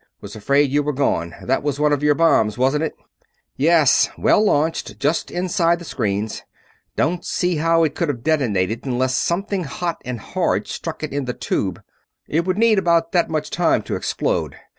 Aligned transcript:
Was 0.19 0.35
afraid 0.35 0.71
you 0.71 0.81
were 0.81 0.93
gone 0.93 1.35
that 1.43 1.61
was 1.61 1.79
one 1.79 1.93
of 1.93 2.01
your 2.01 2.15
bombs, 2.15 2.57
wasn't 2.57 2.83
it?" 2.85 2.95
"Yes. 3.55 4.09
Well 4.17 4.43
launched, 4.43 4.97
just 4.97 5.29
inside 5.29 5.77
the 5.77 5.85
screens. 5.85 6.41
Don't 6.95 7.23
see 7.23 7.57
how 7.57 7.83
it 7.83 7.93
could 7.93 8.09
have 8.09 8.23
detonated 8.23 8.83
unless 8.83 9.15
something 9.15 9.65
hot 9.65 10.01
and 10.03 10.19
hard 10.19 10.67
struck 10.67 11.03
it 11.03 11.13
in 11.13 11.25
the 11.25 11.33
tube; 11.35 11.83
it 12.27 12.45
would 12.47 12.57
need 12.57 12.79
about 12.79 13.11
that 13.11 13.29
much 13.29 13.51
time 13.51 13.83
to 13.83 13.95
explode. 13.95 14.55